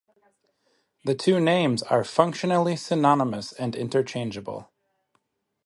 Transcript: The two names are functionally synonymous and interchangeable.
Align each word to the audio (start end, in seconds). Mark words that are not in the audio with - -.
The 1.05 1.13
two 1.13 1.39
names 1.39 1.83
are 1.83 2.03
functionally 2.03 2.75
synonymous 2.75 3.53
and 3.53 3.75
interchangeable. 3.75 4.71